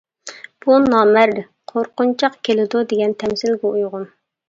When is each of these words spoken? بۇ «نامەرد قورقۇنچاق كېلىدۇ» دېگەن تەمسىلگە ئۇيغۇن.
بۇ 0.65 0.77
«نامەرد 0.93 1.43
قورقۇنچاق 1.73 2.41
كېلىدۇ» 2.49 2.85
دېگەن 2.95 3.17
تەمسىلگە 3.25 3.75
ئۇيغۇن. 3.77 4.15